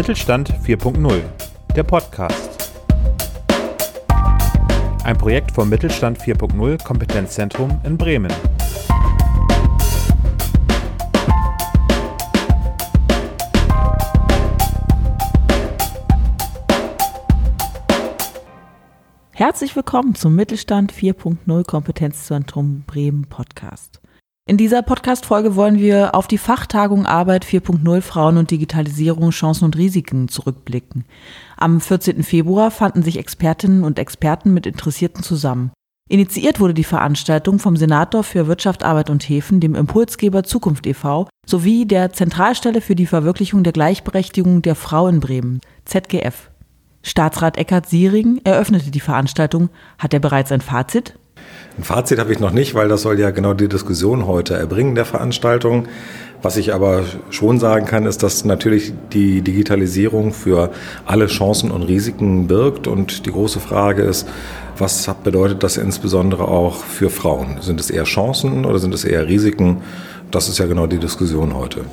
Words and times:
Mittelstand 0.00 0.50
4.0, 0.64 1.20
der 1.76 1.82
Podcast. 1.82 2.72
Ein 5.04 5.18
Projekt 5.18 5.52
vom 5.52 5.68
Mittelstand 5.68 6.18
4.0 6.18 6.82
Kompetenzzentrum 6.82 7.78
in 7.84 7.98
Bremen. 7.98 8.32
Herzlich 19.32 19.76
willkommen 19.76 20.14
zum 20.14 20.34
Mittelstand 20.34 20.94
4.0 20.94 21.64
Kompetenzzentrum 21.66 22.84
Bremen 22.86 23.26
Podcast. 23.26 23.99
In 24.46 24.56
dieser 24.56 24.82
Podcast-Folge 24.82 25.54
wollen 25.54 25.78
wir 25.78 26.14
auf 26.14 26.26
die 26.26 26.38
Fachtagung 26.38 27.06
Arbeit 27.06 27.44
4.0 27.44 28.00
Frauen 28.00 28.36
und 28.36 28.50
Digitalisierung, 28.50 29.30
Chancen 29.30 29.64
und 29.64 29.76
Risiken 29.76 30.28
zurückblicken. 30.28 31.04
Am 31.56 31.80
14. 31.80 32.22
Februar 32.22 32.70
fanden 32.70 33.02
sich 33.02 33.18
Expertinnen 33.18 33.84
und 33.84 33.98
Experten 33.98 34.52
mit 34.52 34.66
Interessierten 34.66 35.22
zusammen. 35.22 35.70
Initiiert 36.08 36.58
wurde 36.58 36.74
die 36.74 36.82
Veranstaltung 36.82 37.60
vom 37.60 37.76
Senator 37.76 38.24
für 38.24 38.48
Wirtschaft, 38.48 38.82
Arbeit 38.82 39.10
und 39.10 39.22
Häfen, 39.28 39.60
dem 39.60 39.76
Impulsgeber 39.76 40.42
Zukunft 40.42 40.84
e.V. 40.88 41.28
sowie 41.46 41.86
der 41.86 42.12
Zentralstelle 42.12 42.80
für 42.80 42.96
die 42.96 43.06
Verwirklichung 43.06 43.62
der 43.62 43.72
Gleichberechtigung 43.72 44.62
der 44.62 44.74
Frau 44.74 45.06
in 45.06 45.20
Bremen, 45.20 45.60
ZGF. 45.84 46.50
Staatsrat 47.02 47.56
Eckhard 47.58 47.88
Siering 47.88 48.40
eröffnete 48.42 48.90
die 48.90 49.00
Veranstaltung. 49.00 49.70
Hat 49.98 50.12
er 50.12 50.20
bereits 50.20 50.50
ein 50.50 50.60
Fazit? 50.60 51.16
Ein 51.78 51.84
Fazit 51.84 52.18
habe 52.18 52.32
ich 52.32 52.40
noch 52.40 52.50
nicht, 52.50 52.74
weil 52.74 52.88
das 52.88 53.02
soll 53.02 53.18
ja 53.18 53.30
genau 53.30 53.54
die 53.54 53.68
Diskussion 53.68 54.26
heute 54.26 54.54
erbringen 54.54 54.94
der 54.94 55.04
Veranstaltung. 55.04 55.86
Was 56.42 56.56
ich 56.56 56.72
aber 56.72 57.04
schon 57.30 57.58
sagen 57.58 57.84
kann, 57.84 58.06
ist, 58.06 58.22
dass 58.22 58.44
natürlich 58.44 58.94
die 59.12 59.42
Digitalisierung 59.42 60.32
für 60.32 60.70
alle 61.04 61.26
Chancen 61.26 61.70
und 61.70 61.82
Risiken 61.82 62.46
birgt. 62.46 62.86
Und 62.86 63.26
die 63.26 63.30
große 63.30 63.60
Frage 63.60 64.02
ist, 64.02 64.26
was 64.78 65.08
bedeutet 65.22 65.62
das 65.62 65.76
insbesondere 65.76 66.48
auch 66.48 66.76
für 66.76 67.10
Frauen? 67.10 67.58
Sind 67.60 67.78
es 67.78 67.90
eher 67.90 68.04
Chancen 68.04 68.64
oder 68.64 68.78
sind 68.78 68.94
es 68.94 69.04
eher 69.04 69.28
Risiken? 69.28 69.82
Das 70.30 70.48
ist 70.48 70.58
ja 70.58 70.66
genau 70.66 70.86
die 70.86 70.98
Diskussion 70.98 71.54
heute. 71.54 71.84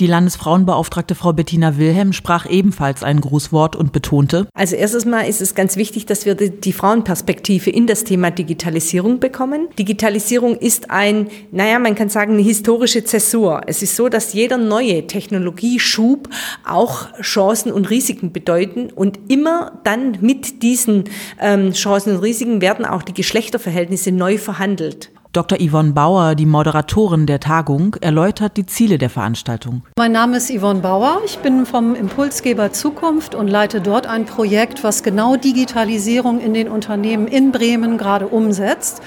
Die 0.00 0.06
Landesfrauenbeauftragte 0.06 1.16
Frau 1.16 1.32
Bettina 1.32 1.76
Wilhelm 1.76 2.12
sprach 2.12 2.48
ebenfalls 2.48 3.02
ein 3.02 3.20
Grußwort 3.20 3.74
und 3.74 3.92
betonte, 3.92 4.46
Also 4.54 4.76
erstes 4.76 5.04
Mal 5.04 5.22
ist 5.22 5.42
es 5.42 5.56
ganz 5.56 5.74
wichtig, 5.74 6.06
dass 6.06 6.24
wir 6.24 6.36
die 6.36 6.72
Frauenperspektive 6.72 7.70
in 7.70 7.88
das 7.88 8.04
Thema 8.04 8.30
Digitalisierung 8.30 9.18
bekommen. 9.18 9.66
Digitalisierung 9.76 10.56
ist 10.56 10.92
ein, 10.92 11.26
naja, 11.50 11.80
man 11.80 11.96
kann 11.96 12.10
sagen, 12.10 12.34
eine 12.34 12.42
historische 12.42 13.02
Zäsur. 13.02 13.62
Es 13.66 13.82
ist 13.82 13.96
so, 13.96 14.08
dass 14.08 14.34
jeder 14.34 14.56
neue 14.56 15.08
Technologieschub 15.08 16.28
auch 16.64 17.12
Chancen 17.20 17.72
und 17.72 17.90
Risiken 17.90 18.30
bedeuten 18.30 18.90
und 18.94 19.18
immer 19.28 19.80
dann 19.82 20.18
mit 20.20 20.62
diesen 20.62 21.04
ähm, 21.40 21.72
Chancen 21.72 22.14
und 22.14 22.22
Risiken 22.22 22.60
werden 22.60 22.84
auch 22.84 23.02
die 23.02 23.14
Geschlechterverhältnisse 23.14 24.12
neu 24.12 24.38
verhandelt. 24.38 25.10
Dr. 25.34 25.58
Yvonne 25.60 25.92
Bauer, 25.92 26.34
die 26.34 26.46
Moderatorin 26.46 27.26
der 27.26 27.38
Tagung, 27.38 27.96
erläutert 28.00 28.56
die 28.56 28.64
Ziele 28.64 28.96
der 28.96 29.10
Veranstaltung. 29.10 29.82
Mein 29.98 30.12
Name 30.12 30.38
ist 30.38 30.50
Yvonne 30.50 30.80
Bauer. 30.80 31.20
Ich 31.26 31.38
bin 31.40 31.66
vom 31.66 31.94
Impulsgeber 31.94 32.72
Zukunft 32.72 33.34
und 33.34 33.46
leite 33.46 33.82
dort 33.82 34.06
ein 34.06 34.24
Projekt, 34.24 34.82
was 34.84 35.02
genau 35.02 35.36
Digitalisierung 35.36 36.40
in 36.40 36.54
den 36.54 36.68
Unternehmen 36.68 37.28
in 37.28 37.52
Bremen 37.52 37.98
gerade 37.98 38.26
umsetzt. 38.26 39.02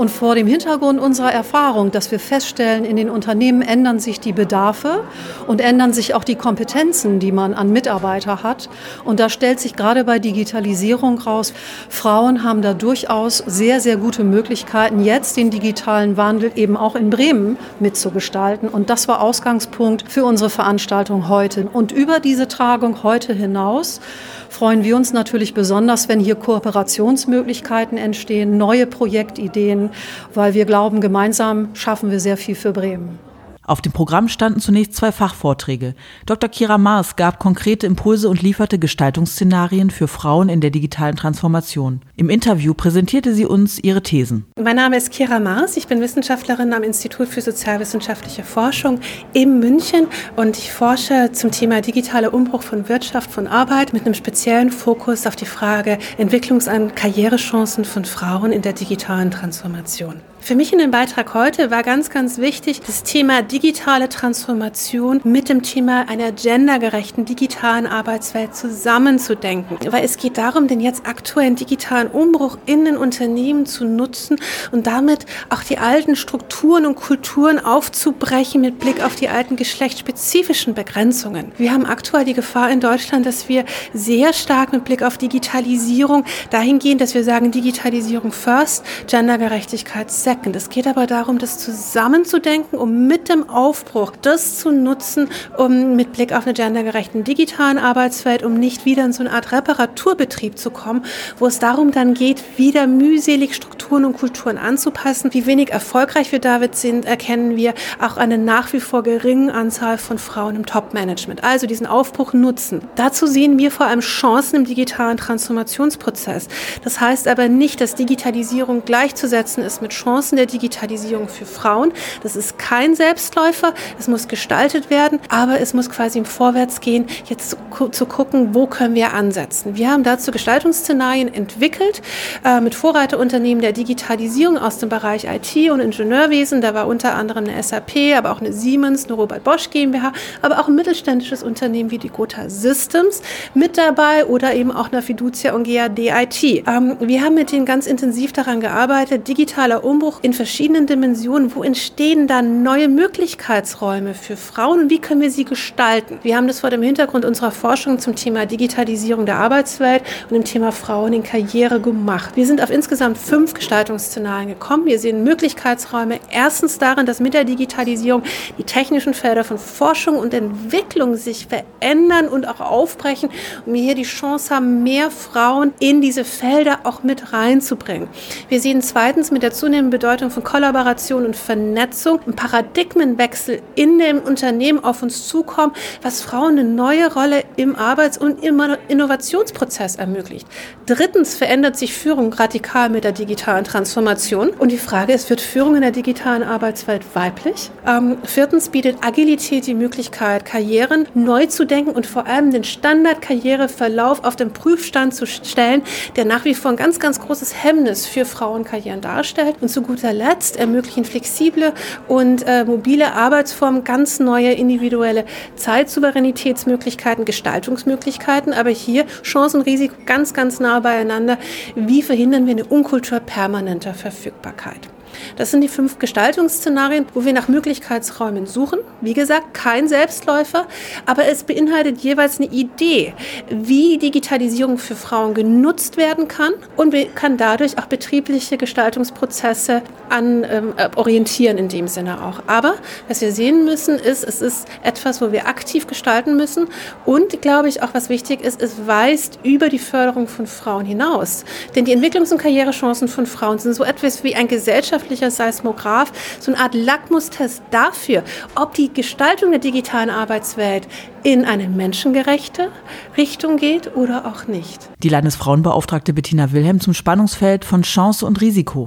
Und 0.00 0.10
vor 0.10 0.34
dem 0.34 0.46
Hintergrund 0.46 0.98
unserer 0.98 1.30
Erfahrung, 1.30 1.90
dass 1.90 2.10
wir 2.10 2.18
feststellen, 2.18 2.86
in 2.86 2.96
den 2.96 3.10
Unternehmen 3.10 3.60
ändern 3.60 3.98
sich 3.98 4.18
die 4.18 4.32
Bedarfe 4.32 5.04
und 5.46 5.60
ändern 5.60 5.92
sich 5.92 6.14
auch 6.14 6.24
die 6.24 6.36
Kompetenzen, 6.36 7.18
die 7.18 7.32
man 7.32 7.52
an 7.52 7.70
Mitarbeiter 7.70 8.42
hat. 8.42 8.70
Und 9.04 9.20
da 9.20 9.28
stellt 9.28 9.60
sich 9.60 9.76
gerade 9.76 10.04
bei 10.04 10.18
Digitalisierung 10.18 11.18
raus, 11.18 11.52
Frauen 11.90 12.42
haben 12.42 12.62
da 12.62 12.72
durchaus 12.72 13.44
sehr, 13.46 13.82
sehr 13.82 13.98
gute 13.98 14.24
Möglichkeiten, 14.24 15.04
jetzt 15.04 15.36
den 15.36 15.50
digitalen 15.50 16.16
Wandel 16.16 16.52
eben 16.54 16.78
auch 16.78 16.96
in 16.96 17.10
Bremen 17.10 17.58
mitzugestalten. 17.78 18.70
Und 18.70 18.88
das 18.88 19.06
war 19.06 19.20
Ausgangspunkt 19.20 20.06
für 20.08 20.24
unsere 20.24 20.48
Veranstaltung 20.48 21.28
heute. 21.28 21.68
Und 21.70 21.92
über 21.92 22.20
diese 22.20 22.48
Tagung 22.48 23.02
heute 23.02 23.34
hinaus 23.34 24.00
freuen 24.48 24.82
wir 24.82 24.96
uns 24.96 25.12
natürlich 25.12 25.54
besonders, 25.54 26.08
wenn 26.08 26.20
hier 26.20 26.36
Kooperationsmöglichkeiten 26.36 27.98
entstehen, 27.98 28.56
neue 28.56 28.86
Projektideen, 28.86 29.89
weil 30.34 30.54
wir 30.54 30.64
glauben, 30.64 31.00
gemeinsam 31.00 31.70
schaffen 31.74 32.10
wir 32.10 32.20
sehr 32.20 32.36
viel 32.36 32.54
für 32.54 32.72
Bremen. 32.72 33.29
Auf 33.62 33.82
dem 33.82 33.92
Programm 33.92 34.28
standen 34.28 34.60
zunächst 34.60 34.94
zwei 34.94 35.12
Fachvorträge. 35.12 35.94
Dr. 36.24 36.48
Kira 36.48 36.78
Maas 36.78 37.16
gab 37.16 37.38
konkrete 37.38 37.86
Impulse 37.86 38.28
und 38.28 38.42
lieferte 38.42 38.78
Gestaltungsszenarien 38.78 39.90
für 39.90 40.08
Frauen 40.08 40.48
in 40.48 40.60
der 40.60 40.70
digitalen 40.70 41.14
Transformation. 41.14 42.00
Im 42.16 42.30
Interview 42.30 42.72
präsentierte 42.72 43.34
sie 43.34 43.44
uns 43.44 43.78
ihre 43.78 44.02
Thesen. 44.02 44.46
Mein 44.60 44.76
Name 44.76 44.96
ist 44.96 45.10
Kira 45.10 45.40
Maas, 45.40 45.76
ich 45.76 45.86
bin 45.86 46.00
Wissenschaftlerin 46.00 46.72
am 46.72 46.82
Institut 46.82 47.28
für 47.28 47.42
sozialwissenschaftliche 47.42 48.44
Forschung 48.44 49.00
in 49.34 49.60
München 49.60 50.06
und 50.36 50.56
ich 50.56 50.72
forsche 50.72 51.30
zum 51.32 51.50
Thema 51.50 51.82
digitaler 51.82 52.32
Umbruch 52.32 52.62
von 52.62 52.88
Wirtschaft, 52.88 53.30
von 53.30 53.46
Arbeit 53.46 53.92
mit 53.92 54.06
einem 54.06 54.14
speziellen 54.14 54.70
Fokus 54.70 55.26
auf 55.26 55.36
die 55.36 55.46
Frage 55.46 55.98
Entwicklungs- 56.18 56.74
und 56.74 56.96
Karrierechancen 56.96 57.84
von 57.84 58.06
Frauen 58.06 58.52
in 58.52 58.62
der 58.62 58.72
digitalen 58.72 59.30
Transformation. 59.30 60.22
Für 60.42 60.54
mich 60.54 60.72
in 60.72 60.78
dem 60.78 60.90
Beitrag 60.90 61.34
heute 61.34 61.70
war 61.70 61.82
ganz, 61.82 62.08
ganz 62.08 62.38
wichtig, 62.38 62.80
das 62.80 63.02
Thema 63.02 63.42
digitale 63.42 64.08
Transformation 64.08 65.20
mit 65.22 65.48
dem 65.48 65.62
Thema 65.62 66.08
einer 66.08 66.32
gendergerechten 66.32 67.24
digitalen 67.26 67.86
Arbeitswelt 67.86 68.56
zusammenzudenken. 68.56 69.78
Weil 69.92 70.02
es 70.02 70.16
geht 70.16 70.38
darum, 70.38 70.66
den 70.66 70.80
jetzt 70.80 71.06
aktuellen 71.06 71.56
digitalen 71.56 72.08
Umbruch 72.08 72.58
in 72.66 72.86
den 72.86 72.96
Unternehmen 72.96 73.66
zu 73.66 73.84
nutzen 73.84 74.38
und 74.72 74.86
damit 74.86 75.26
auch 75.50 75.62
die 75.62 75.78
alten 75.78 76.16
Strukturen 76.16 76.86
und 76.86 76.96
Kulturen 76.96 77.58
aufzubrechen 77.64 78.62
mit 78.62 78.78
Blick 78.78 79.04
auf 79.04 79.14
die 79.14 79.28
alten 79.28 79.56
geschlechtsspezifischen 79.56 80.74
Begrenzungen. 80.74 81.52
Wir 81.58 81.72
haben 81.72 81.84
aktuell 81.84 82.24
die 82.24 82.34
Gefahr 82.34 82.70
in 82.70 82.80
Deutschland, 82.80 83.26
dass 83.26 83.48
wir 83.48 83.64
sehr 83.92 84.32
stark 84.32 84.72
mit 84.72 84.84
Blick 84.84 85.02
auf 85.02 85.18
Digitalisierung 85.18 86.24
dahingehend, 86.48 87.02
dass 87.02 87.14
wir 87.14 87.24
sagen, 87.24 87.50
Digitalisierung 87.52 88.32
first, 88.32 88.84
Gendergerechtigkeit 89.06 90.10
second 90.10 90.29
second. 90.30 90.54
Es 90.54 90.70
geht 90.70 90.86
aber 90.86 91.08
darum, 91.08 91.38
das 91.38 91.58
zusammenzudenken, 91.58 92.78
um 92.78 93.08
mit 93.08 93.28
dem 93.28 93.50
Aufbruch 93.50 94.12
das 94.22 94.58
zu 94.58 94.70
nutzen, 94.70 95.28
um 95.56 95.96
mit 95.96 96.12
Blick 96.12 96.32
auf 96.32 96.44
eine 96.44 96.54
gendergerechten 96.54 97.24
digitalen 97.24 97.78
Arbeitswelt, 97.78 98.44
um 98.44 98.54
nicht 98.54 98.84
wieder 98.84 99.04
in 99.04 99.12
so 99.12 99.24
eine 99.24 99.32
Art 99.32 99.50
Reparaturbetrieb 99.50 100.56
zu 100.56 100.70
kommen, 100.70 101.04
wo 101.38 101.46
es 101.46 101.58
darum 101.58 101.90
dann 101.90 102.14
geht, 102.14 102.44
wieder 102.58 102.86
mühselig 102.86 103.56
Strukturen 103.56 104.04
und 104.04 104.18
Kulturen 104.18 104.56
anzupassen. 104.56 105.34
Wie 105.34 105.46
wenig 105.46 105.72
erfolgreich 105.72 106.30
wir 106.30 106.38
damit 106.38 106.76
sind, 106.76 107.06
erkennen 107.06 107.56
wir 107.56 107.74
auch 108.00 108.16
an 108.16 108.44
nach 108.44 108.72
wie 108.72 108.78
vor 108.78 109.02
geringen 109.02 109.50
Anzahl 109.50 109.98
von 109.98 110.18
Frauen 110.18 110.54
im 110.54 110.64
Top-Management. 110.64 111.42
Also 111.42 111.66
diesen 111.66 111.88
Aufbruch 111.88 112.34
nutzen. 112.34 112.82
Dazu 112.94 113.26
sehen 113.26 113.58
wir 113.58 113.72
vor 113.72 113.86
allem 113.86 113.98
Chancen 113.98 114.56
im 114.56 114.64
digitalen 114.64 115.16
Transformationsprozess. 115.16 116.46
Das 116.84 117.00
heißt 117.00 117.26
aber 117.26 117.48
nicht, 117.48 117.80
dass 117.80 117.96
Digitalisierung 117.96 118.84
gleichzusetzen 118.84 119.64
ist 119.64 119.82
mit 119.82 119.90
Chancen 119.90 120.19
Chancen 120.20 120.36
der 120.36 120.44
Digitalisierung 120.44 121.28
für 121.28 121.46
Frauen. 121.46 121.92
Das 122.22 122.36
ist 122.36 122.58
kein 122.58 122.94
Selbstläufer, 122.94 123.72
es 123.98 124.06
muss 124.06 124.28
gestaltet 124.28 124.90
werden, 124.90 125.18
aber 125.30 125.60
es 125.60 125.72
muss 125.72 125.88
quasi 125.88 126.18
im 126.18 126.26
Vorwärts 126.26 126.82
gehen, 126.82 127.06
jetzt 127.24 127.56
zu, 127.74 127.88
zu 127.88 128.04
gucken, 128.04 128.54
wo 128.54 128.66
können 128.66 128.94
wir 128.94 129.14
ansetzen. 129.14 129.76
Wir 129.76 129.90
haben 129.90 130.02
dazu 130.02 130.30
Gestaltungsszenarien 130.30 131.32
entwickelt 131.32 132.02
äh, 132.44 132.60
mit 132.60 132.74
Vorreiterunternehmen 132.74 133.62
der 133.62 133.72
Digitalisierung 133.72 134.58
aus 134.58 134.76
dem 134.76 134.90
Bereich 134.90 135.24
IT 135.24 135.70
und 135.70 135.80
Ingenieurwesen. 135.80 136.60
Da 136.60 136.74
war 136.74 136.86
unter 136.86 137.14
anderem 137.14 137.46
eine 137.46 137.62
SAP, 137.62 138.14
aber 138.14 138.32
auch 138.32 138.42
eine 138.42 138.52
Siemens, 138.52 139.06
eine 139.06 139.14
Robert 139.14 139.42
Bosch 139.42 139.70
GmbH, 139.70 140.12
aber 140.42 140.60
auch 140.60 140.68
ein 140.68 140.74
mittelständisches 140.74 141.42
Unternehmen 141.42 141.90
wie 141.90 141.98
die 141.98 142.10
Gotha 142.10 142.50
Systems 142.50 143.22
mit 143.54 143.78
dabei 143.78 144.26
oder 144.26 144.52
eben 144.54 144.70
auch 144.70 144.92
eine 144.92 145.00
Fiducia 145.00 145.54
und 145.54 145.64
GAD 145.64 145.98
IT. 145.98 146.42
Ähm, 146.42 146.96
wir 147.00 147.22
haben 147.22 147.34
mit 147.36 147.52
denen 147.52 147.64
ganz 147.64 147.86
intensiv 147.86 148.34
daran 148.34 148.60
gearbeitet, 148.60 149.26
digitaler 149.26 149.82
Umbruch 149.82 150.09
Umbruch 150.10 150.20
in 150.22 150.32
verschiedenen 150.32 150.86
Dimensionen. 150.86 151.54
Wo 151.54 151.62
entstehen 151.62 152.26
da 152.26 152.42
neue 152.42 152.88
Möglichkeitsräume 152.88 154.14
für 154.14 154.36
Frauen 154.36 154.80
und 154.80 154.90
wie 154.90 154.98
können 154.98 155.20
wir 155.20 155.30
sie 155.30 155.44
gestalten? 155.44 156.18
Wir 156.22 156.36
haben 156.36 156.48
das 156.48 156.60
vor 156.60 156.70
dem 156.70 156.82
Hintergrund 156.82 157.24
unserer 157.24 157.50
Forschung 157.50 157.98
zum 157.98 158.16
Thema 158.16 158.46
Digitalisierung 158.46 159.26
der 159.26 159.38
Arbeitswelt 159.38 160.02
und 160.28 160.34
dem 160.34 160.44
Thema 160.44 160.72
Frauen 160.72 161.12
in 161.12 161.22
Karriere 161.22 161.80
gemacht. 161.80 162.32
Wir 162.34 162.46
sind 162.46 162.62
auf 162.62 162.70
insgesamt 162.70 163.18
fünf 163.18 163.54
Gestaltungsszenarien 163.54 164.48
gekommen. 164.48 164.86
Wir 164.86 164.98
sehen 164.98 165.22
Möglichkeitsräume 165.22 166.18
erstens 166.30 166.78
darin, 166.78 167.06
dass 167.06 167.20
mit 167.20 167.34
der 167.34 167.44
Digitalisierung 167.44 168.22
die 168.58 168.64
technischen 168.64 169.14
Felder 169.14 169.44
von 169.44 169.58
Forschung 169.58 170.16
und 170.16 170.34
Entwicklung 170.34 171.16
sich 171.16 171.46
verändern 171.46 172.28
und 172.28 172.48
auch 172.48 172.60
aufbrechen 172.60 173.30
und 173.64 173.74
wir 173.74 173.82
hier 173.82 173.94
die 173.94 174.02
Chance 174.02 174.54
haben, 174.54 174.82
mehr 174.82 175.10
Frauen 175.10 175.72
in 175.78 176.00
diese 176.00 176.24
Felder 176.24 176.80
auch 176.84 177.02
mit 177.02 177.32
reinzubringen. 177.32 178.08
Wir 178.48 178.60
sehen 178.60 178.82
zweitens 178.82 179.30
mit 179.30 179.42
der 179.42 179.52
zunehmenden 179.52 179.99
Bedeutung 180.00 180.30
von 180.30 180.42
Kollaboration 180.42 181.26
und 181.26 181.36
Vernetzung, 181.36 182.20
ein 182.26 182.34
Paradigmenwechsel 182.34 183.60
in 183.74 183.98
dem 183.98 184.20
Unternehmen 184.20 184.82
auf 184.82 185.02
uns 185.02 185.28
zukommen, 185.28 185.74
was 186.00 186.22
Frauen 186.22 186.58
eine 186.58 186.64
neue 186.64 187.12
Rolle 187.12 187.44
im 187.56 187.76
Arbeits- 187.76 188.16
und 188.16 188.42
im 188.42 188.62
Innovationsprozess 188.88 189.96
ermöglicht. 189.96 190.46
Drittens 190.86 191.34
verändert 191.34 191.76
sich 191.76 191.92
Führung 191.92 192.32
radikal 192.32 192.88
mit 192.88 193.04
der 193.04 193.12
digitalen 193.12 193.64
Transformation. 193.64 194.48
Und 194.48 194.72
die 194.72 194.78
Frage 194.78 195.12
ist, 195.12 195.28
wird 195.28 195.42
Führung 195.42 195.74
in 195.74 195.82
der 195.82 195.90
digitalen 195.90 196.44
Arbeitswelt 196.44 197.04
weiblich? 197.14 197.70
Ähm, 197.86 198.16
viertens 198.24 198.70
bietet 198.70 199.04
Agilität 199.04 199.66
die 199.66 199.74
Möglichkeit, 199.74 200.46
Karrieren 200.46 201.08
neu 201.12 201.44
zu 201.44 201.66
denken 201.66 201.90
und 201.90 202.06
vor 202.06 202.26
allem 202.26 202.52
den 202.52 202.64
Standardkarriereverlauf 202.64 204.24
auf 204.24 204.34
den 204.34 204.54
Prüfstand 204.54 205.14
zu 205.14 205.26
stellen, 205.26 205.82
der 206.16 206.24
nach 206.24 206.46
wie 206.46 206.54
vor 206.54 206.70
ein 206.70 206.78
ganz, 206.78 206.98
ganz 206.98 207.20
großes 207.20 207.62
Hemmnis 207.62 208.06
für 208.06 208.24
Frauenkarrieren 208.24 209.02
darstellt. 209.02 209.56
Und 209.60 209.68
zu 209.68 209.89
guter 209.90 210.12
Letzt 210.12 210.56
ermöglichen 210.56 211.04
flexible 211.04 211.72
und 212.06 212.46
äh, 212.46 212.64
mobile 212.64 213.12
Arbeitsformen 213.12 213.82
ganz 213.82 214.20
neue 214.20 214.52
individuelle 214.52 215.24
Zeitsouveränitätsmöglichkeiten, 215.56 217.24
Gestaltungsmöglichkeiten, 217.24 218.52
aber 218.52 218.70
hier 218.70 219.04
Chancen, 219.24 219.62
Risiko 219.62 219.96
ganz, 220.06 220.32
ganz 220.32 220.60
nah 220.60 220.78
beieinander. 220.78 221.38
Wie 221.74 222.02
verhindern 222.02 222.46
wir 222.46 222.52
eine 222.52 222.64
Unkultur 222.66 223.18
permanenter 223.18 223.92
Verfügbarkeit? 223.92 224.88
Das 225.36 225.50
sind 225.50 225.60
die 225.60 225.68
fünf 225.68 225.98
Gestaltungsszenarien, 225.98 227.06
wo 227.14 227.24
wir 227.24 227.32
nach 227.32 227.48
Möglichkeitsräumen 227.48 228.46
suchen. 228.46 228.80
Wie 229.00 229.14
gesagt, 229.14 229.54
kein 229.54 229.88
Selbstläufer, 229.88 230.66
aber 231.06 231.26
es 231.26 231.44
beinhaltet 231.44 231.98
jeweils 231.98 232.38
eine 232.38 232.50
Idee, 232.50 233.14
wie 233.48 233.98
Digitalisierung 233.98 234.78
für 234.78 234.94
Frauen 234.94 235.34
genutzt 235.34 235.96
werden 235.96 236.28
kann 236.28 236.52
und 236.76 236.94
kann 237.14 237.36
dadurch 237.36 237.78
auch 237.78 237.86
betriebliche 237.86 238.56
Gestaltungsprozesse 238.56 239.82
an 240.08 240.44
ähm, 240.44 240.74
orientieren 240.96 241.58
in 241.58 241.68
dem 241.68 241.88
Sinne 241.88 242.22
auch. 242.24 242.42
Aber 242.46 242.74
was 243.08 243.20
wir 243.20 243.32
sehen 243.32 243.64
müssen, 243.64 243.98
ist, 243.98 244.24
es 244.24 244.40
ist 244.40 244.66
etwas, 244.82 245.20
wo 245.20 245.32
wir 245.32 245.46
aktiv 245.46 245.86
gestalten 245.86 246.36
müssen 246.36 246.68
und, 247.04 247.40
glaube 247.42 247.68
ich, 247.68 247.82
auch 247.82 247.94
was 247.94 248.08
wichtig 248.08 248.42
ist, 248.42 248.60
es 248.60 248.86
weist 248.86 249.38
über 249.42 249.68
die 249.68 249.78
Förderung 249.78 250.26
von 250.26 250.46
Frauen 250.46 250.84
hinaus. 250.84 251.44
Denn 251.74 251.84
die 251.84 251.96
Entwicklungs- 251.96 252.32
und 252.32 252.38
Karrierechancen 252.38 253.08
von 253.08 253.26
Frauen 253.26 253.58
sind 253.58 253.74
so 253.74 253.84
etwas 253.84 254.24
wie 254.24 254.34
ein 254.34 254.48
gesellschaftliches 254.48 255.09
wissenschaftlicher 255.10 255.30
Seismograph, 255.30 256.12
so 256.40 256.52
eine 256.52 256.60
Art 256.60 256.74
Lackmustest 256.74 257.62
dafür, 257.70 258.22
ob 258.54 258.74
die 258.74 258.92
Gestaltung 258.92 259.50
der 259.50 259.60
digitalen 259.60 260.10
Arbeitswelt 260.10 260.86
in 261.22 261.44
eine 261.44 261.68
menschengerechte 261.68 262.68
Richtung 263.16 263.56
geht 263.56 263.94
oder 263.96 264.26
auch 264.26 264.46
nicht. 264.46 264.88
Die 265.02 265.08
Landesfrauenbeauftragte 265.08 266.12
Bettina 266.12 266.52
Wilhelm 266.52 266.80
zum 266.80 266.94
Spannungsfeld 266.94 267.64
von 267.64 267.82
Chance 267.82 268.24
und 268.24 268.40
Risiko. 268.40 268.86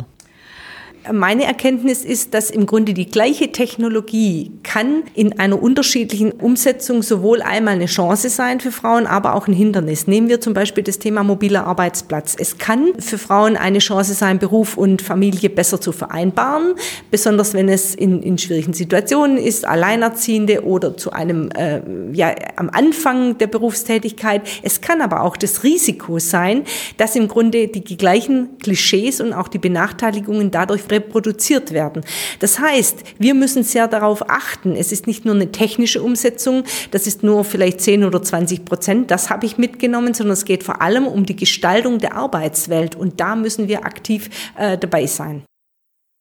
Meine 1.11 1.43
Erkenntnis 1.43 2.05
ist, 2.05 2.33
dass 2.33 2.49
im 2.49 2.65
Grunde 2.65 2.93
die 2.93 3.07
gleiche 3.07 3.51
Technologie 3.51 4.51
kann 4.63 5.03
in 5.15 5.37
einer 5.37 5.61
unterschiedlichen 5.61 6.31
Umsetzung 6.31 7.03
sowohl 7.03 7.41
einmal 7.41 7.73
eine 7.73 7.87
Chance 7.87 8.29
sein 8.29 8.61
für 8.61 8.71
Frauen, 8.71 9.05
aber 9.05 9.35
auch 9.35 9.47
ein 9.47 9.53
Hindernis. 9.53 10.07
Nehmen 10.07 10.29
wir 10.29 10.39
zum 10.39 10.53
Beispiel 10.53 10.81
das 10.81 10.99
Thema 10.99 11.23
mobiler 11.23 11.67
Arbeitsplatz. 11.67 12.37
Es 12.39 12.57
kann 12.57 12.93
für 12.99 13.17
Frauen 13.17 13.57
eine 13.57 13.79
Chance 13.79 14.13
sein, 14.13 14.39
Beruf 14.39 14.77
und 14.77 15.01
Familie 15.01 15.49
besser 15.49 15.81
zu 15.81 15.91
vereinbaren, 15.91 16.75
besonders 17.11 17.53
wenn 17.53 17.67
es 17.67 17.95
in, 17.95 18.23
in 18.23 18.37
schwierigen 18.37 18.73
Situationen 18.73 19.37
ist, 19.37 19.67
Alleinerziehende 19.67 20.63
oder 20.63 20.95
zu 20.95 21.11
einem, 21.11 21.49
äh, 21.51 21.81
ja, 22.13 22.33
am 22.55 22.69
Anfang 22.69 23.37
der 23.39 23.47
Berufstätigkeit. 23.47 24.43
Es 24.61 24.79
kann 24.79 25.01
aber 25.01 25.23
auch 25.23 25.35
das 25.35 25.63
Risiko 25.63 26.19
sein, 26.19 26.63
dass 26.95 27.17
im 27.17 27.27
Grunde 27.27 27.67
die 27.67 27.97
gleichen 27.97 28.57
Klischees 28.59 29.19
und 29.19 29.33
auch 29.33 29.49
die 29.49 29.59
Benachteiligungen 29.59 30.49
dadurch 30.49 30.83
reproduziert 30.93 31.73
werden. 31.73 32.03
Das 32.39 32.59
heißt, 32.59 33.03
wir 33.19 33.33
müssen 33.33 33.63
sehr 33.63 33.87
darauf 33.87 34.29
achten. 34.29 34.75
Es 34.75 34.91
ist 34.91 35.07
nicht 35.07 35.25
nur 35.25 35.35
eine 35.35 35.51
technische 35.51 36.01
Umsetzung, 36.01 36.63
das 36.91 37.07
ist 37.07 37.23
nur 37.23 37.43
vielleicht 37.43 37.81
10 37.81 38.05
oder 38.05 38.21
20 38.21 38.63
Prozent, 38.63 39.11
das 39.11 39.29
habe 39.29 39.45
ich 39.45 39.57
mitgenommen, 39.57 40.13
sondern 40.13 40.33
es 40.33 40.45
geht 40.45 40.63
vor 40.63 40.81
allem 40.81 41.07
um 41.07 41.25
die 41.25 41.35
Gestaltung 41.35 41.99
der 41.99 42.15
Arbeitswelt 42.15 42.95
und 42.95 43.19
da 43.19 43.35
müssen 43.35 43.67
wir 43.67 43.85
aktiv 43.85 44.29
äh, 44.57 44.77
dabei 44.77 45.07
sein. 45.07 45.43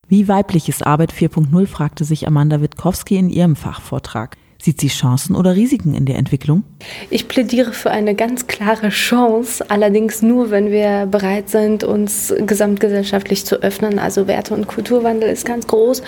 Wie 0.08 0.28
weiblich 0.28 0.68
ist 0.68 0.84
Arbeit 0.84 1.12
4.0, 1.12 1.66
fragte 1.66 2.04
sich 2.04 2.26
Amanda 2.26 2.60
Witkowski 2.60 3.16
in 3.16 3.30
ihrem 3.30 3.56
Fachvortrag. 3.56 4.36
Sieht 4.62 4.80
sie 4.80 4.86
Chancen 4.86 5.34
oder 5.34 5.56
Risiken 5.56 5.92
in 5.92 6.04
der 6.04 6.14
Entwicklung? 6.18 6.62
Ich 7.10 7.26
plädiere 7.26 7.72
für 7.72 7.90
eine 7.90 8.14
ganz 8.14 8.46
klare 8.46 8.90
Chance, 8.90 9.68
allerdings 9.68 10.22
nur, 10.22 10.52
wenn 10.52 10.70
wir 10.70 11.06
bereit 11.06 11.50
sind, 11.50 11.82
uns 11.82 12.32
gesamtgesellschaftlich 12.46 13.44
zu 13.44 13.56
öffnen. 13.56 13.98
Also 13.98 14.28
Werte- 14.28 14.54
und 14.54 14.68
Kulturwandel 14.68 15.30
ist 15.30 15.44
ganz 15.44 15.66
groß. 15.66 16.04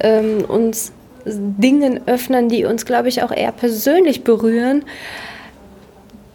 Ähm, 0.00 0.44
uns 0.48 0.90
Dingen 1.24 2.00
öffnen, 2.06 2.48
die 2.48 2.64
uns, 2.64 2.86
glaube 2.86 3.08
ich, 3.08 3.22
auch 3.22 3.30
eher 3.30 3.52
persönlich 3.52 4.24
berühren 4.24 4.84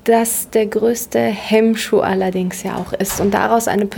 das 0.05 0.49
der 0.51 0.67
größte 0.67 1.19
Hemmschuh 1.19 1.99
allerdings 1.99 2.63
ja 2.63 2.77
auch 2.77 2.93
ist 2.93 3.19
und 3.19 3.33
daraus 3.33 3.67
eine, 3.67 3.89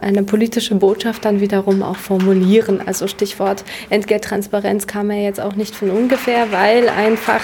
eine 0.00 0.22
politische 0.22 0.74
Botschaft 0.74 1.24
dann 1.24 1.40
wiederum 1.40 1.82
auch 1.82 1.96
formulieren. 1.96 2.80
Also 2.84 3.06
Stichwort 3.06 3.64
Entgelttransparenz 3.90 4.86
kam 4.86 5.10
ja 5.10 5.18
jetzt 5.18 5.40
auch 5.40 5.54
nicht 5.54 5.76
von 5.76 5.90
ungefähr, 5.90 6.50
weil 6.50 6.88
einfach 6.88 7.42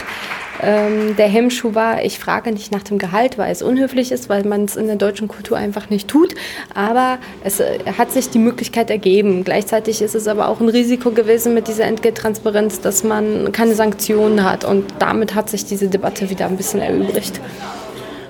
ähm, 0.63 1.17
der 1.17 1.29
Hemmschuh 1.29 1.75
war, 1.75 2.03
ich 2.03 2.19
frage 2.19 2.51
nicht 2.53 2.73
nach 2.73 2.83
dem 2.83 2.99
Gehalt, 2.99 3.37
weil 3.37 3.53
es 3.53 3.61
unhöflich 3.63 4.13
ist, 4.13 4.31
weil 4.31 4.45
man 4.45 4.65
es 4.65 4.77
in 4.77 4.87
der 4.87 4.97
deutschen 4.97 5.29
Kultur 5.29 5.59
einfach 5.59 5.91
nicht 5.91 6.09
tut. 6.09 6.35
Aber 6.75 7.19
es 7.45 7.61
äh, 7.61 7.79
hat 7.99 8.13
sich 8.13 8.31
die 8.31 8.39
Möglichkeit 8.39 8.91
ergeben. 8.91 9.45
Gleichzeitig 9.45 10.01
ist 10.01 10.15
es 10.15 10.27
aber 10.27 10.49
auch 10.49 10.61
ein 10.61 10.71
Risiko 10.71 11.11
gewesen 11.11 11.53
mit 11.53 11.69
dieser 11.69 11.85
Entgelttransparenz, 11.85 12.81
dass 12.81 13.05
man 13.05 13.53
keine 13.53 13.75
Sanktionen 13.75 14.45
hat. 14.45 14.65
Und 14.65 14.87
damit 14.99 15.35
hat 15.35 15.51
sich 15.51 15.67
diese 15.67 15.89
Debatte 15.89 16.31
wieder 16.31 16.47
ein 16.47 16.57
bisschen 16.57 16.81
erübrigt. 16.81 17.41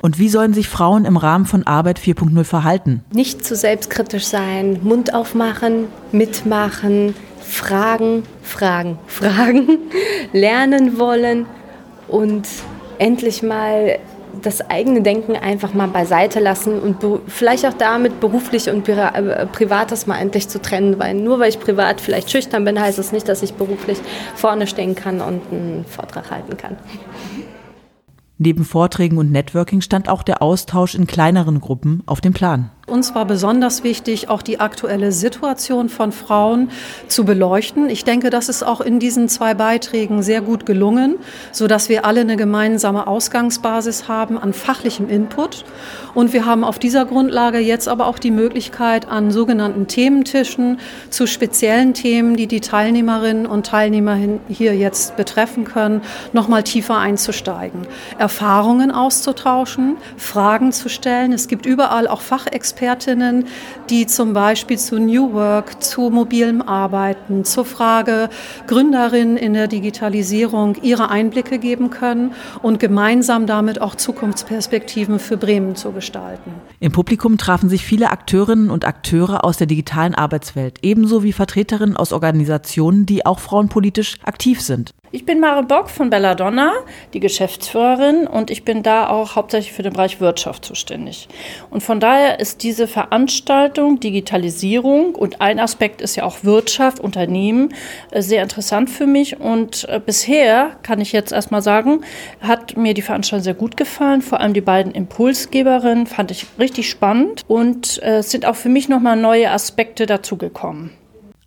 Und 0.07 0.21
wie 0.21 0.29
sollen 0.29 0.55
sich 0.55 0.69
Frauen 0.69 1.05
im 1.05 1.17
Rahmen 1.17 1.47
von 1.47 1.67
Arbeit 1.67 1.99
4.0 1.99 2.45
verhalten? 2.45 3.03
Nicht 3.13 3.45
zu 3.45 3.57
selbstkritisch 3.57 4.27
sein, 4.27 4.79
Mund 4.85 5.13
aufmachen, 5.13 5.89
mitmachen, 6.13 7.17
fragen, 7.41 8.23
fragen, 8.41 9.01
fragen, 9.09 9.79
lernen 10.33 11.01
wollen 11.01 11.47
und 12.07 12.47
endlich 12.99 13.43
mal 13.43 13.99
das 14.43 14.71
eigene 14.71 15.03
Denken 15.03 15.35
einfach 15.35 15.75
mal 15.75 15.89
beiseite 15.89 16.39
lassen 16.39 16.79
und 16.79 16.99
vielleicht 17.27 17.67
auch 17.67 17.75
damit 17.75 18.21
beruflich 18.21 18.71
und 18.71 18.89
äh, 18.89 19.47
privates 19.47 20.07
mal 20.07 20.19
endlich 20.19 20.49
zu 20.49 20.63
trennen, 20.63 21.01
weil 21.01 21.15
nur 21.15 21.41
weil 21.41 21.49
ich 21.49 21.59
privat 21.59 22.01
vielleicht 22.01 22.31
schüchtern 22.31 22.65
bin, 22.65 22.81
heißt 22.81 23.01
es 23.01 23.07
das 23.07 23.13
nicht, 23.13 23.29
dass 23.29 23.43
ich 23.43 23.55
beruflich 23.55 23.99
vorne 24.37 24.69
stehen 24.69 24.95
kann 24.95 25.21
und 25.21 25.41
einen 25.51 25.85
Vortrag 25.85 26.31
halten 26.31 26.57
kann. 26.57 26.77
Neben 28.39 28.65
Vorträgen 28.65 29.17
und 29.19 29.33
Networking 29.33 29.81
stand 29.81 30.09
auch 30.09 30.23
der 30.23 30.43
Austausch 30.43 30.95
in 30.95 31.07
kleineren 31.07 31.61
Gruppen 31.61 32.03
auf 32.07 32.21
dem 32.21 32.35
Plan. 32.35 32.71
Uns 32.89 33.17
war 33.17 33.25
besonders 33.25 33.83
wichtig, 33.83 34.29
auch 34.29 34.43
die 34.43 34.61
aktuelle 34.61 35.11
Situation 35.11 35.89
von 35.89 36.13
Frauen 36.13 36.71
zu 37.09 37.25
beleuchten. 37.25 37.91
Ich 37.91 38.05
denke, 38.05 38.31
das 38.31 38.49
ist 38.49 38.63
auch 38.63 38.81
in 38.81 39.01
diesen 39.01 39.29
zwei 39.29 39.55
Beiträgen 39.55 40.23
sehr 40.23 40.41
gut 40.41 40.67
gelungen, 40.67 41.17
so 41.51 41.67
dass 41.67 41.89
wir 41.89 42.05
alle 42.05 42.21
eine 42.21 42.37
gemeinsame 42.37 43.09
Ausgangsbasis 43.09 44.07
haben 44.07 44.39
an 44.39 44.53
fachlichem 44.53 45.09
Input. 45.09 45.65
Und 46.15 46.33
wir 46.33 46.47
haben 46.47 46.63
auf 46.63 46.79
dieser 46.79 47.07
Grundlage 47.07 47.59
jetzt 47.59 47.89
aber 47.89 48.07
auch 48.07 48.21
die 48.21 48.31
Möglichkeit, 48.31 49.09
an 49.09 49.33
sogenannten 49.33 49.89
Thementischen 49.89 50.79
zu 51.11 51.27
speziellen 51.27 51.93
Themen, 51.93 52.37
die 52.37 52.47
die 52.47 52.61
Teilnehmerinnen 52.61 53.47
und 53.47 53.67
Teilnehmer 53.67 54.17
hier 54.49 54.77
jetzt 54.77 55.17
betreffen 55.17 55.65
können, 55.65 56.03
nochmal 56.33 56.63
tiefer 56.63 56.99
einzusteigen, 56.99 57.89
Erfahrungen 58.17 58.93
auszutauschen, 58.93 59.97
Fragen 60.17 60.71
zu 60.71 60.89
stellen. 60.89 61.33
Es 61.33 61.49
gibt 61.49 61.67
überall 61.67 62.07
auch 62.07 62.21
Fachexperten, 62.21 62.76
Expertinnen, 62.77 63.47
die 63.89 64.07
zum 64.07 64.35
Beispiel 64.35 64.77
zu 64.77 64.99
New 64.99 65.33
Work, 65.33 65.83
zu 65.83 66.11
mobilem 66.11 66.61
Arbeiten, 66.61 67.47
zur 67.47 67.65
Frage 67.65 68.29
Gründerin 68.67 69.39
in 69.39 69.55
der 69.55 69.67
Digitalisierung 69.67 70.77
ihre 70.83 71.09
Einblicke 71.09 71.59
geben 71.59 71.89
können 71.89 72.35
und 72.61 72.79
gemeinsam 72.79 73.47
damit 73.47 73.81
auch 73.81 73.95
Zukunftsperspektiven 73.95 75.19
für 75.19 75.39
Bremen 75.39 75.75
zu 75.75 75.93
gestalten. 75.93 76.53
Im 76.79 76.93
Publikum 76.93 77.39
trafen 77.39 77.71
sich 77.71 77.83
viele 77.83 78.11
Akteurinnen 78.11 78.69
und 78.69 78.85
Akteure 78.85 79.43
aus 79.43 79.57
der 79.57 79.67
digitalen 79.67 80.15
Arbeitswelt, 80.15 80.81
ebenso 80.83 81.23
wie 81.23 81.33
Vertreterinnen 81.33 81.97
aus 81.97 82.13
Organisationen, 82.13 83.07
die 83.07 83.25
auch 83.25 83.39
frauenpolitisch 83.39 84.19
aktiv 84.23 84.61
sind. 84.61 84.93
Ich 85.17 85.25
bin 85.25 85.41
Mare 85.41 85.63
Bock 85.63 85.89
von 85.89 86.11
Belladonna, 86.11 86.75
die 87.15 87.21
Geschäftsführerin, 87.21 88.27
und 88.27 88.51
ich 88.51 88.65
bin 88.65 88.83
da 88.83 89.09
auch 89.09 89.35
hauptsächlich 89.35 89.73
für 89.73 89.83
den 89.83 89.95
Bereich 89.95 90.21
Wirtschaft 90.21 90.63
zuständig. 90.63 91.27
Und 91.71 91.83
von 91.83 92.01
daher 92.01 92.39
ist 92.39 92.63
diese 92.63 92.87
Veranstaltung 92.87 93.99
Digitalisierung 93.99 95.15
und 95.15 95.41
ein 95.41 95.59
Aspekt 95.59 96.03
ist 96.03 96.17
ja 96.17 96.25
auch 96.25 96.45
Wirtschaft, 96.45 97.01
Unternehmen, 97.01 97.73
äh, 98.11 98.21
sehr 98.21 98.43
interessant 98.43 98.91
für 98.91 99.07
mich. 99.07 99.41
Und 99.41 99.89
äh, 99.89 100.03
bisher 100.05 100.77
kann 100.83 101.01
ich 101.01 101.13
jetzt 101.13 101.33
erstmal 101.33 101.63
sagen, 101.63 102.03
hat 102.43 102.77
mir 102.77 102.93
die 102.93 103.01
Veranstaltung 103.01 103.45
sehr 103.45 103.55
gut 103.55 103.79
gefallen. 103.79 104.21
Vor 104.21 104.41
allem 104.41 104.53
die 104.53 104.61
beiden 104.61 104.93
Impulsgeberinnen 104.93 106.07
fand 106.07 106.31
ich 106.31 106.45
richtig 106.59 106.91
spannend 106.91 107.43
und 107.49 107.97
es 108.03 108.27
äh, 108.27 108.29
sind 108.29 108.45
auch 108.45 108.57
für 108.57 108.69
mich 108.69 108.91
nochmal 108.91 109.17
neue 109.17 109.51
Aspekte 109.51 110.05
dazugekommen. 110.05 110.91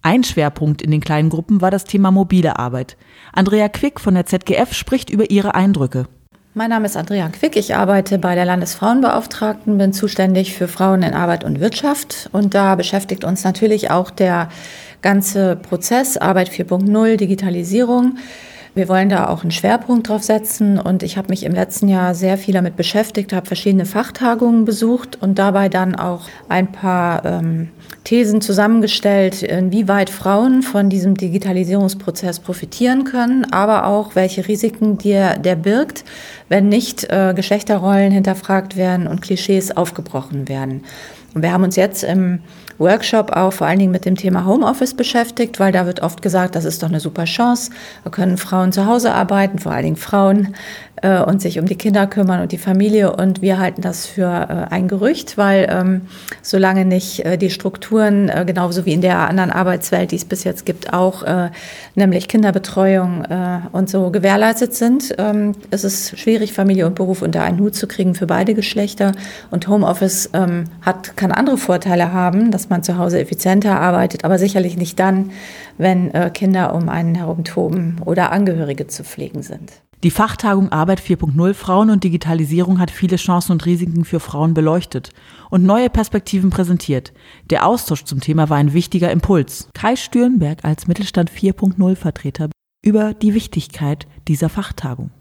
Ein 0.02 0.24
Schwerpunkt 0.24 0.82
in 0.82 0.92
den 0.92 1.02
kleinen 1.02 1.30
Gruppen 1.30 1.62
war 1.62 1.72
das 1.72 1.84
Thema 1.84 2.10
mobile 2.12 2.58
Arbeit. 2.58 2.96
Andrea 3.34 3.68
Quick 3.68 4.00
von 4.00 4.14
der 4.14 4.26
ZGF 4.26 4.74
spricht 4.74 5.10
über 5.10 5.30
ihre 5.30 5.56
Eindrücke. 5.56 6.06
Mein 6.54 6.70
Name 6.70 6.86
ist 6.86 6.98
Andrea 6.98 7.28
Quick. 7.28 7.58
Ich 7.58 7.76
arbeite 7.76 8.18
bei 8.18 8.34
der 8.34 8.46
Landesfrauenbeauftragten, 8.46 9.78
bin 9.78 9.94
zuständig 9.94 10.54
für 10.54 10.68
Frauen 10.68 11.04
in 11.04 11.14
Arbeit 11.14 11.44
und 11.44 11.60
Wirtschaft. 11.60 12.30
Und 12.32 12.54
da 12.54 12.76
beschäftigt 12.76 13.24
uns 13.24 13.44
natürlich 13.44 13.92
auch 13.92 14.10
der 14.10 14.50
ganze 15.02 15.58
Prozess 15.58 16.18
Arbeit 16.18 16.50
4.0, 16.50 17.18
Digitalisierung. 17.18 18.18
Wir 18.76 18.88
wollen 18.88 19.10
da 19.10 19.28
auch 19.28 19.42
einen 19.42 19.52
Schwerpunkt 19.52 20.10
drauf 20.10 20.24
setzen 20.24 20.80
und 20.80 21.02
ich 21.04 21.18
habe 21.18 21.30
mich 21.30 21.44
im 21.44 21.54
letzten 21.54 21.88
Jahr 21.88 22.14
sehr 22.14 22.38
viel 22.38 22.54
damit 22.54 22.76
beschäftigt, 22.76 23.34
habe 23.34 23.48
verschiedene 23.48 23.86
Fachtagungen 23.86 24.66
besucht 24.66 25.18
und 25.22 25.40
dabei 25.40 25.70
dann 25.70 25.96
auch 25.96 26.22
ein 26.50 26.72
paar 26.72 27.26
ähm, 27.26 27.70
Thesen 28.04 28.42
zusammengestellt, 28.42 29.44
inwieweit 29.44 30.10
Frauen 30.10 30.62
von 30.62 30.90
diesem 30.90 31.16
Digitalisierungsprozess 31.16 32.40
profitieren 32.40 33.04
können, 33.04 33.52
aber 33.52 33.86
auch 33.86 34.16
welche 34.16 34.48
Risiken 34.48 34.98
der, 34.98 35.38
der 35.38 35.56
birgt, 35.56 36.06
wenn 36.48 36.70
nicht 36.70 37.06
äh, 37.12 37.34
Geschlechterrollen 37.36 38.12
hinterfragt 38.12 38.78
werden 38.78 39.08
und 39.08 39.22
Klischees 39.22 39.76
aufgebrochen 39.76 40.48
werden. 40.48 40.84
Und 41.34 41.44
wir 41.44 41.52
haben 41.52 41.64
uns 41.64 41.76
jetzt 41.76 42.04
im 42.04 42.40
Workshop 42.80 43.32
auch 43.32 43.54
vor 43.54 43.68
allen 43.68 43.80
Dingen 43.80 43.92
mit 43.92 44.06
dem 44.06 44.16
Thema 44.16 44.46
Homeoffice 44.46 44.94
beschäftigt, 44.94 45.60
weil 45.60 45.72
da 45.72 45.86
wird 45.86 46.02
oft 46.02 46.22
gesagt, 46.22 46.56
das 46.56 46.66
ist 46.66 46.82
doch 46.82 46.90
eine 46.90 47.00
super 47.00 47.26
Chance. 47.26 47.72
Da 48.04 48.10
können 48.10 48.38
Frauen 48.38 48.72
zu 48.72 48.86
Hause 48.86 49.14
arbeiten, 49.14 49.60
vor 49.60 49.74
allen 49.74 49.84
Dingen 49.84 49.96
Frauen, 49.98 50.56
äh, 51.02 51.22
und 51.22 51.42
sich 51.42 51.60
um 51.60 51.66
die 51.66 51.76
Kinder 51.76 52.08
kümmern 52.08 52.42
und 52.42 52.52
die 52.52 52.58
Familie. 52.58 53.16
Und 53.16 53.42
wir 53.42 53.60
halten 53.60 53.82
das 53.82 54.06
für 54.06 54.24
äh, 54.24 54.74
ein 54.74 54.88
Gerücht, 54.88 55.38
weil 55.38 55.68
ähm, 55.70 56.02
solange 56.42 56.86
nicht 56.86 57.26
äh, 57.26 57.38
die 57.38 57.50
Strukturen, 57.50 58.30
äh, 58.30 58.44
genauso 58.46 58.86
wie 58.86 58.94
in 58.94 59.02
der 59.02 59.20
anderen 59.20 59.52
Arbeitswelt, 59.52 60.12
die 60.12 60.16
es 60.16 60.26
bis 60.26 60.44
jetzt 60.44 60.66
gibt, 60.66 60.94
auch, 60.94 61.24
äh, 61.24 61.50
nämlich 61.96 62.28
Kinderbetreuung 62.28 63.26
äh, 63.26 63.60
und 63.72 63.90
so 63.90 64.10
gewährleistet 64.12 64.74
sind, 64.74 65.16
ähm, 65.18 65.54
ist 65.72 65.84
es 65.84 66.18
schwierig, 66.20 66.54
Familie 66.54 66.86
und 66.86 66.96
Beruf 66.96 67.22
unter 67.22 67.44
einen 67.44 67.60
Hut 67.60 67.76
zu 67.76 67.88
kriegen 67.88 68.16
für 68.16 68.28
beide 68.28 68.54
Geschlechter. 68.54 69.14
Und 69.52 69.68
Homeoffice 69.68 70.30
ähm, 70.34 70.66
hat, 70.82 71.16
kann 71.18 71.32
andere 71.32 71.58
Vorteile 71.58 72.14
haben, 72.14 72.52
man 72.70 72.84
zu 72.84 72.98
Hause 72.98 73.20
effizienter 73.20 73.80
arbeitet, 73.80 74.24
aber 74.26 74.38
sicherlich 74.38 74.78
nicht 74.78 75.00
dann, 75.00 75.32
wenn 75.78 76.14
äh, 76.14 76.30
Kinder 76.34 76.74
um 76.76 76.90
einen 76.90 77.16
herum 77.16 77.44
toben 77.44 77.98
oder 78.06 78.32
Angehörige 78.32 78.88
zu 78.88 79.04
pflegen 79.04 79.44
sind. 79.44 79.72
Die 80.02 80.12
Fachtagung 80.12 80.72
Arbeit 80.72 81.02
4.0 81.02 81.54
Frauen 81.54 81.90
und 81.90 82.06
Digitalisierung 82.06 82.80
hat 82.80 82.90
viele 82.90 83.18
Chancen 83.18 83.52
und 83.52 83.66
Risiken 83.66 84.06
für 84.06 84.22
Frauen 84.22 84.54
beleuchtet 84.54 85.10
und 85.50 85.66
neue 85.66 85.90
Perspektiven 85.90 86.52
präsentiert. 86.52 87.12
Der 87.50 87.66
Austausch 87.66 88.06
zum 88.06 88.22
Thema 88.22 88.50
war 88.50 88.56
ein 88.56 88.72
wichtiger 88.72 89.12
Impuls. 89.12 89.68
Kai 89.74 89.98
Stürnberg 89.98 90.64
als 90.64 90.88
Mittelstand 90.88 91.30
4.0 91.30 91.96
Vertreter 91.98 92.50
über 92.82 93.14
die 93.14 93.34
Wichtigkeit 93.34 94.08
dieser 94.30 94.48
Fachtagung. 94.48 95.12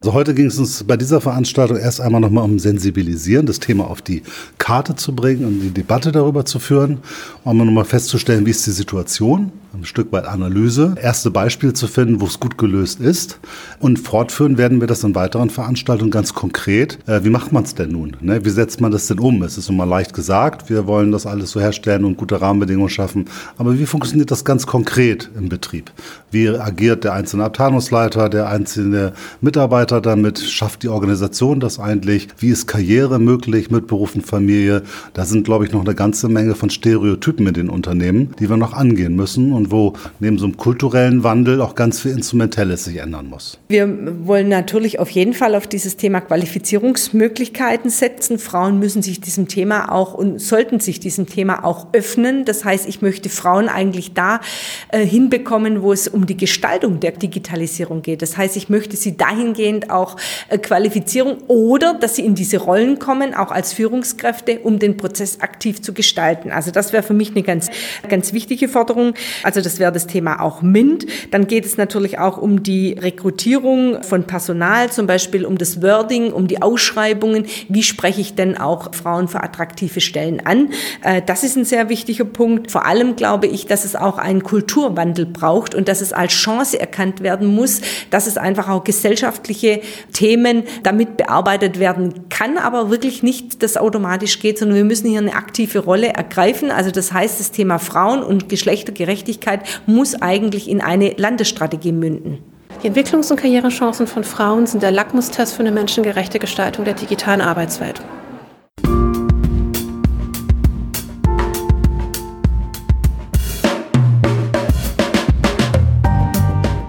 Also 0.00 0.12
heute 0.12 0.34
ging 0.34 0.46
es 0.46 0.58
uns 0.58 0.84
bei 0.84 0.96
dieser 0.96 1.20
Veranstaltung 1.20 1.78
erst 1.78 2.00
einmal 2.00 2.20
nochmal 2.20 2.44
um 2.44 2.58
Sensibilisieren, 2.58 3.46
das 3.46 3.60
Thema 3.60 3.88
auf 3.90 4.02
die 4.02 4.22
Karte 4.58 4.94
zu 4.94 5.14
bringen 5.14 5.44
und 5.44 5.60
die 5.60 5.70
Debatte 5.70 6.12
darüber 6.12 6.44
zu 6.44 6.58
führen, 6.58 6.98
um 7.44 7.56
nochmal 7.56 7.84
festzustellen, 7.84 8.44
wie 8.46 8.50
ist 8.50 8.66
die 8.66 8.72
Situation 8.72 9.52
ein 9.76 9.84
Stück 9.84 10.12
weit 10.12 10.26
Analyse, 10.26 10.94
erste 11.00 11.30
Beispiele 11.30 11.72
zu 11.72 11.86
finden, 11.86 12.20
wo 12.20 12.26
es 12.26 12.40
gut 12.40 12.58
gelöst 12.58 13.00
ist. 13.00 13.38
Und 13.78 13.98
fortführen 13.98 14.58
werden 14.58 14.80
wir 14.80 14.86
das 14.86 15.04
in 15.04 15.14
weiteren 15.14 15.50
Veranstaltungen 15.50 16.10
ganz 16.10 16.34
konkret. 16.34 16.98
Äh, 17.06 17.24
wie 17.24 17.30
macht 17.30 17.52
man 17.52 17.64
es 17.64 17.74
denn 17.74 17.90
nun? 17.90 18.16
Ne? 18.20 18.44
Wie 18.44 18.50
setzt 18.50 18.80
man 18.80 18.90
das 18.90 19.06
denn 19.06 19.18
um? 19.18 19.42
Es 19.42 19.58
ist 19.58 19.68
immer 19.68 19.86
leicht 19.86 20.14
gesagt, 20.14 20.70
wir 20.70 20.86
wollen 20.86 21.12
das 21.12 21.26
alles 21.26 21.50
so 21.50 21.60
herstellen 21.60 22.04
und 22.04 22.16
gute 22.16 22.40
Rahmenbedingungen 22.40 22.88
schaffen. 22.88 23.26
Aber 23.58 23.78
wie 23.78 23.86
funktioniert 23.86 24.30
das 24.30 24.44
ganz 24.44 24.66
konkret 24.66 25.30
im 25.36 25.48
Betrieb? 25.48 25.92
Wie 26.30 26.48
agiert 26.48 27.04
der 27.04 27.12
einzelne 27.12 27.44
Abteilungsleiter, 27.44 28.28
der 28.28 28.48
einzelne 28.48 29.12
Mitarbeiter 29.40 29.95
damit? 30.00 30.38
Schafft 30.38 30.82
die 30.82 30.88
Organisation 30.88 31.60
das 31.60 31.78
eigentlich? 31.78 32.28
Wie 32.38 32.48
ist 32.48 32.66
Karriere 32.66 33.18
möglich 33.18 33.70
mit 33.70 33.86
Beruf 33.86 34.14
und 34.14 34.26
Familie? 34.26 34.82
Da 35.14 35.24
sind, 35.24 35.44
glaube 35.44 35.64
ich, 35.64 35.72
noch 35.72 35.84
eine 35.84 35.94
ganze 35.94 36.28
Menge 36.28 36.54
von 36.54 36.70
Stereotypen 36.70 37.46
in 37.46 37.54
den 37.54 37.68
Unternehmen, 37.70 38.34
die 38.38 38.48
wir 38.48 38.56
noch 38.56 38.72
angehen 38.72 39.16
müssen 39.16 39.52
und 39.52 39.70
wo 39.70 39.94
neben 40.20 40.38
so 40.38 40.46
einem 40.46 40.56
kulturellen 40.56 41.22
Wandel 41.24 41.60
auch 41.60 41.74
ganz 41.74 42.00
viel 42.00 42.12
Instrumentelles 42.12 42.84
sich 42.84 42.98
ändern 42.98 43.28
muss. 43.28 43.58
Wir 43.68 43.88
wollen 44.26 44.48
natürlich 44.48 44.98
auf 44.98 45.10
jeden 45.10 45.34
Fall 45.34 45.54
auf 45.54 45.66
dieses 45.66 45.96
Thema 45.96 46.20
Qualifizierungsmöglichkeiten 46.20 47.90
setzen. 47.90 48.38
Frauen 48.38 48.78
müssen 48.78 49.02
sich 49.02 49.20
diesem 49.20 49.48
Thema 49.48 49.92
auch 49.92 50.14
und 50.14 50.40
sollten 50.40 50.80
sich 50.80 51.00
diesem 51.00 51.26
Thema 51.26 51.64
auch 51.64 51.88
öffnen. 51.92 52.44
Das 52.44 52.64
heißt, 52.64 52.88
ich 52.88 53.02
möchte 53.02 53.28
Frauen 53.28 53.68
eigentlich 53.68 54.14
da 54.14 54.40
äh, 54.88 55.04
hinbekommen, 55.04 55.82
wo 55.82 55.92
es 55.92 56.08
um 56.08 56.26
die 56.26 56.36
Gestaltung 56.36 57.00
der 57.00 57.12
Digitalisierung 57.12 58.02
geht. 58.02 58.22
Das 58.22 58.36
heißt, 58.36 58.56
ich 58.56 58.68
möchte 58.68 58.96
sie 58.96 59.16
dahingehend 59.16 59.75
auch 59.84 60.16
äh, 60.48 60.58
Qualifizierung 60.58 61.38
oder 61.46 61.94
dass 61.94 62.16
sie 62.16 62.24
in 62.24 62.34
diese 62.34 62.58
Rollen 62.58 62.98
kommen, 62.98 63.34
auch 63.34 63.50
als 63.50 63.72
Führungskräfte, 63.72 64.60
um 64.60 64.78
den 64.78 64.96
Prozess 64.96 65.40
aktiv 65.40 65.82
zu 65.82 65.92
gestalten. 65.92 66.50
Also 66.50 66.70
das 66.70 66.92
wäre 66.92 67.02
für 67.02 67.14
mich 67.14 67.30
eine 67.30 67.42
ganz, 67.42 67.68
ganz 68.08 68.32
wichtige 68.32 68.68
Forderung. 68.68 69.14
Also 69.42 69.60
das 69.60 69.78
wäre 69.78 69.92
das 69.92 70.06
Thema 70.06 70.40
auch 70.40 70.62
MINT. 70.62 71.06
Dann 71.30 71.46
geht 71.46 71.64
es 71.64 71.76
natürlich 71.76 72.18
auch 72.18 72.38
um 72.38 72.62
die 72.62 72.92
Rekrutierung 72.92 74.02
von 74.02 74.24
Personal, 74.24 74.90
zum 74.90 75.06
Beispiel 75.06 75.44
um 75.44 75.58
das 75.58 75.82
Wording, 75.82 76.32
um 76.32 76.46
die 76.48 76.62
Ausschreibungen. 76.62 77.46
Wie 77.68 77.82
spreche 77.82 78.20
ich 78.20 78.34
denn 78.34 78.56
auch 78.56 78.94
Frauen 78.94 79.28
für 79.28 79.42
attraktive 79.42 80.00
Stellen 80.00 80.44
an? 80.44 80.70
Äh, 81.02 81.22
das 81.24 81.44
ist 81.44 81.56
ein 81.56 81.64
sehr 81.64 81.88
wichtiger 81.88 82.24
Punkt. 82.24 82.70
Vor 82.70 82.86
allem 82.86 83.16
glaube 83.16 83.46
ich, 83.46 83.66
dass 83.66 83.84
es 83.84 83.96
auch 83.96 84.18
einen 84.18 84.42
Kulturwandel 84.42 85.26
braucht 85.26 85.74
und 85.74 85.88
dass 85.88 86.00
es 86.00 86.12
als 86.12 86.32
Chance 86.32 86.78
erkannt 86.78 87.22
werden 87.22 87.46
muss, 87.46 87.80
dass 88.10 88.26
es 88.26 88.36
einfach 88.36 88.68
auch 88.68 88.84
gesellschaftliche 88.84 89.65
Themen 90.12 90.64
damit 90.82 91.16
bearbeitet 91.16 91.78
werden 91.78 92.28
kann, 92.28 92.58
aber 92.58 92.90
wirklich 92.90 93.22
nicht 93.22 93.62
das 93.62 93.76
automatisch 93.76 94.38
geht, 94.40 94.58
sondern 94.58 94.76
wir 94.76 94.84
müssen 94.84 95.08
hier 95.08 95.20
eine 95.20 95.34
aktive 95.34 95.80
Rolle 95.80 96.08
ergreifen. 96.08 96.70
Also 96.70 96.90
das 96.90 97.12
heißt, 97.12 97.40
das 97.40 97.50
Thema 97.50 97.78
Frauen 97.78 98.22
und 98.22 98.48
Geschlechtergerechtigkeit 98.48 99.06
Gerechtigkeit 99.16 99.60
muss 99.86 100.20
eigentlich 100.20 100.68
in 100.68 100.80
eine 100.80 101.14
Landesstrategie 101.16 101.92
münden. 101.92 102.38
Die 102.82 102.90
Entwicklungs- 102.90 103.30
und 103.30 103.38
Karrierechancen 103.38 104.06
von 104.06 104.24
Frauen 104.24 104.66
sind 104.66 104.82
der 104.82 104.90
Lackmustest 104.90 105.54
für 105.54 105.60
eine 105.60 105.72
menschengerechte 105.72 106.38
Gestaltung 106.38 106.84
der 106.84 106.94
digitalen 106.94 107.40
Arbeitswelt. 107.40 108.02